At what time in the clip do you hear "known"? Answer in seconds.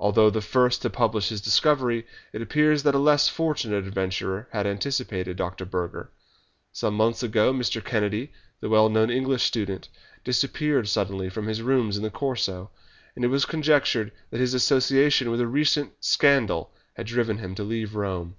8.88-9.10